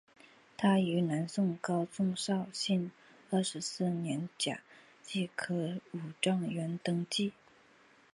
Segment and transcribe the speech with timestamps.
[0.57, 2.89] 他于南宋高宗绍兴
[3.29, 4.59] 二十四年甲
[5.03, 7.31] 戌科武状元登第。